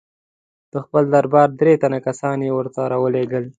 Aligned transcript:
د 0.71 0.73
خپل 0.85 1.03
دربار 1.13 1.49
درې 1.61 1.73
تنه 1.83 1.99
کسان 2.07 2.37
یې 2.45 2.51
ورته 2.55 2.81
را 2.91 2.97
ولېږل. 3.03 3.45